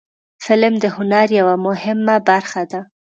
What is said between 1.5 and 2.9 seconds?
مهمه برخه ده